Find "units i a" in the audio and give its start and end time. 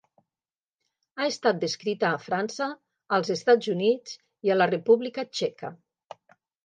3.75-4.59